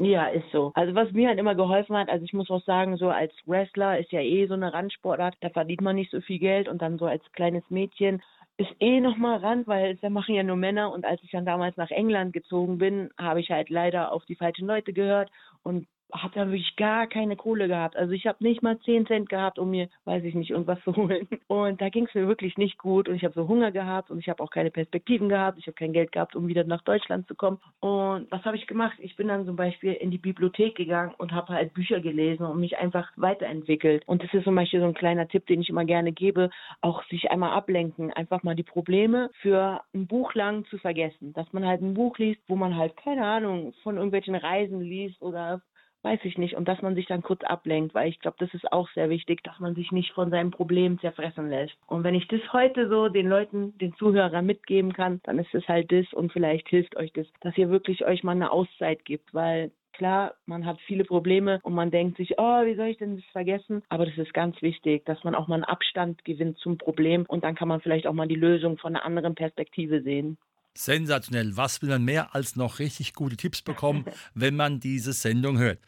Ja, 0.00 0.26
ist 0.28 0.46
so. 0.52 0.70
Also 0.74 0.94
was 0.94 1.10
mir 1.10 1.28
halt 1.28 1.40
immer 1.40 1.56
geholfen 1.56 1.96
hat, 1.96 2.08
also 2.08 2.24
ich 2.24 2.32
muss 2.32 2.50
auch 2.50 2.62
sagen, 2.64 2.96
so 2.96 3.08
als 3.08 3.32
Wrestler 3.46 3.98
ist 3.98 4.12
ja 4.12 4.20
eh 4.20 4.46
so 4.46 4.54
eine 4.54 4.72
Randsportart, 4.72 5.36
da 5.40 5.50
verdient 5.50 5.80
man 5.80 5.96
nicht 5.96 6.12
so 6.12 6.20
viel 6.20 6.38
Geld 6.38 6.68
und 6.68 6.80
dann 6.82 6.98
so 6.98 7.06
als 7.06 7.22
kleines 7.32 7.64
Mädchen 7.68 8.22
ist 8.58 8.70
eh 8.80 9.00
nochmal 9.00 9.38
Rand, 9.38 9.68
weil 9.68 9.96
da 9.96 10.10
machen 10.10 10.34
ja 10.34 10.42
nur 10.42 10.56
Männer 10.56 10.92
und 10.92 11.04
als 11.04 11.22
ich 11.22 11.30
dann 11.30 11.46
damals 11.46 11.76
nach 11.76 11.90
England 11.90 12.32
gezogen 12.32 12.78
bin, 12.78 13.10
habe 13.16 13.40
ich 13.40 13.50
halt 13.50 13.70
leider 13.70 14.12
auf 14.12 14.24
die 14.26 14.34
falschen 14.34 14.66
Leute 14.66 14.92
gehört 14.92 15.30
und 15.62 15.86
habe 16.12 16.34
da 16.34 16.46
wirklich 16.46 16.76
gar 16.76 17.06
keine 17.06 17.36
Kohle 17.36 17.68
gehabt. 17.68 17.96
Also 17.96 18.12
ich 18.12 18.26
habe 18.26 18.42
nicht 18.42 18.62
mal 18.62 18.78
10 18.80 19.06
Cent 19.06 19.28
gehabt, 19.28 19.58
um 19.58 19.70
mir, 19.70 19.88
weiß 20.04 20.24
ich 20.24 20.34
nicht, 20.34 20.50
irgendwas 20.50 20.82
zu 20.84 20.96
holen. 20.96 21.28
Und 21.46 21.80
da 21.80 21.88
ging 21.88 22.06
es 22.06 22.14
mir 22.14 22.26
wirklich 22.26 22.56
nicht 22.56 22.78
gut 22.78 23.08
und 23.08 23.16
ich 23.16 23.24
habe 23.24 23.34
so 23.34 23.48
Hunger 23.48 23.70
gehabt 23.72 24.10
und 24.10 24.18
ich 24.18 24.28
habe 24.28 24.42
auch 24.42 24.50
keine 24.50 24.70
Perspektiven 24.70 25.28
gehabt. 25.28 25.58
Ich 25.58 25.66
habe 25.66 25.74
kein 25.74 25.92
Geld 25.92 26.12
gehabt, 26.12 26.34
um 26.34 26.48
wieder 26.48 26.64
nach 26.64 26.82
Deutschland 26.82 27.26
zu 27.28 27.34
kommen. 27.34 27.58
Und 27.80 28.30
was 28.30 28.44
habe 28.44 28.56
ich 28.56 28.66
gemacht? 28.66 28.96
Ich 29.00 29.16
bin 29.16 29.28
dann 29.28 29.44
zum 29.44 29.56
Beispiel 29.56 29.92
in 29.92 30.10
die 30.10 30.18
Bibliothek 30.18 30.74
gegangen 30.76 31.14
und 31.18 31.32
habe 31.32 31.52
halt 31.52 31.74
Bücher 31.74 32.00
gelesen 32.00 32.46
und 32.46 32.60
mich 32.60 32.78
einfach 32.78 33.10
weiterentwickelt. 33.16 34.02
Und 34.06 34.22
das 34.22 34.32
ist 34.32 34.44
zum 34.44 34.54
Beispiel 34.54 34.80
so 34.80 34.86
ein 34.86 34.94
kleiner 34.94 35.28
Tipp, 35.28 35.46
den 35.46 35.60
ich 35.60 35.68
immer 35.68 35.84
gerne 35.84 36.12
gebe, 36.12 36.50
auch 36.80 37.02
sich 37.04 37.30
einmal 37.30 37.52
ablenken, 37.52 38.12
einfach 38.12 38.42
mal 38.42 38.54
die 38.54 38.62
Probleme 38.62 39.30
für 39.40 39.82
ein 39.94 40.06
Buch 40.06 40.34
lang 40.34 40.64
zu 40.66 40.78
vergessen. 40.78 41.32
Dass 41.34 41.52
man 41.52 41.66
halt 41.66 41.82
ein 41.82 41.94
Buch 41.94 42.18
liest, 42.18 42.40
wo 42.48 42.56
man 42.56 42.76
halt, 42.76 42.96
keine 42.96 43.26
Ahnung, 43.26 43.74
von 43.82 43.96
irgendwelchen 43.96 44.34
Reisen 44.34 44.80
liest 44.80 45.20
oder 45.22 45.62
weiß 46.02 46.20
ich 46.24 46.38
nicht. 46.38 46.54
Und 46.54 46.68
dass 46.68 46.82
man 46.82 46.94
sich 46.94 47.06
dann 47.06 47.22
kurz 47.22 47.42
ablenkt, 47.44 47.94
weil 47.94 48.08
ich 48.08 48.20
glaube, 48.20 48.36
das 48.38 48.52
ist 48.54 48.72
auch 48.72 48.88
sehr 48.90 49.10
wichtig, 49.10 49.42
dass 49.42 49.58
man 49.58 49.74
sich 49.74 49.92
nicht 49.92 50.12
von 50.12 50.30
seinem 50.30 50.50
Problem 50.50 50.98
zerfressen 51.00 51.48
lässt. 51.48 51.76
Und 51.86 52.04
wenn 52.04 52.14
ich 52.14 52.28
das 52.28 52.40
heute 52.52 52.88
so 52.88 53.08
den 53.08 53.28
Leuten, 53.28 53.76
den 53.78 53.94
Zuhörern 53.94 54.46
mitgeben 54.46 54.92
kann, 54.92 55.20
dann 55.24 55.38
ist 55.38 55.54
es 55.54 55.66
halt 55.68 55.90
das 55.92 56.12
und 56.12 56.32
vielleicht 56.32 56.68
hilft 56.68 56.96
euch 56.96 57.12
das, 57.12 57.26
dass 57.40 57.56
ihr 57.58 57.70
wirklich 57.70 58.04
euch 58.04 58.22
mal 58.22 58.32
eine 58.32 58.52
Auszeit 58.52 59.04
gibt, 59.04 59.34
weil 59.34 59.70
Klar, 59.98 60.34
man 60.46 60.64
hat 60.64 60.80
viele 60.82 61.02
Probleme 61.02 61.58
und 61.64 61.74
man 61.74 61.90
denkt 61.90 62.18
sich, 62.18 62.38
oh, 62.38 62.64
wie 62.64 62.76
soll 62.76 62.86
ich 62.86 62.98
denn 62.98 63.16
das 63.16 63.24
vergessen? 63.32 63.82
Aber 63.88 64.06
das 64.06 64.16
ist 64.16 64.32
ganz 64.32 64.62
wichtig, 64.62 65.04
dass 65.06 65.24
man 65.24 65.34
auch 65.34 65.48
mal 65.48 65.56
einen 65.56 65.64
Abstand 65.64 66.24
gewinnt 66.24 66.56
zum 66.58 66.78
Problem 66.78 67.24
und 67.26 67.42
dann 67.42 67.56
kann 67.56 67.66
man 67.66 67.80
vielleicht 67.80 68.06
auch 68.06 68.12
mal 68.12 68.28
die 68.28 68.36
Lösung 68.36 68.78
von 68.78 68.94
einer 68.94 69.04
anderen 69.04 69.34
Perspektive 69.34 70.00
sehen. 70.02 70.38
Sensationell. 70.78 71.56
Was 71.56 71.82
will 71.82 71.88
man 71.88 72.04
mehr 72.04 72.34
als 72.36 72.54
noch 72.54 72.78
richtig 72.78 73.12
gute 73.12 73.36
Tipps 73.36 73.62
bekommen, 73.62 74.04
wenn 74.34 74.54
man 74.54 74.78
diese 74.78 75.12
Sendung 75.12 75.58
hört? 75.58 75.80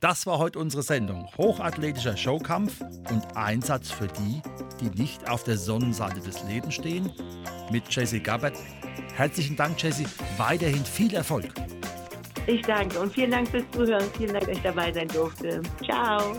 Das 0.00 0.26
war 0.26 0.38
heute 0.38 0.58
unsere 0.58 0.82
Sendung. 0.82 1.28
Hochathletischer 1.36 2.16
Showkampf 2.16 2.80
und 3.10 3.36
Einsatz 3.36 3.90
für 3.90 4.06
die, 4.06 4.42
die 4.80 4.90
nicht 5.00 5.28
auf 5.28 5.44
der 5.44 5.58
Sonnenseite 5.58 6.20
des 6.20 6.42
Lebens 6.44 6.74
stehen. 6.74 7.12
Mit 7.70 7.84
Jessie 7.94 8.20
Gabbard. 8.20 8.56
Herzlichen 9.14 9.56
Dank, 9.56 9.82
Jessie. 9.82 10.06
Weiterhin 10.38 10.84
viel 10.84 11.14
Erfolg. 11.14 11.52
Ich 12.46 12.62
danke 12.62 13.00
und 13.00 13.12
vielen 13.12 13.30
Dank 13.30 13.48
fürs 13.48 13.64
Zuhören. 13.72 14.04
Vielen 14.16 14.32
Dank, 14.32 14.46
dass 14.46 14.56
ich 14.56 14.62
dabei 14.62 14.92
sein 14.92 15.08
durfte. 15.08 15.62
Ciao. 15.82 16.34